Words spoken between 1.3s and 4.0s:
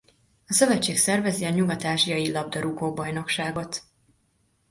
a Nyugat-ázsiai labdarúgó-bajnokságot.